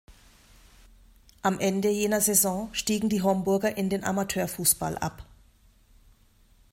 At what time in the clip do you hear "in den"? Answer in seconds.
3.77-4.03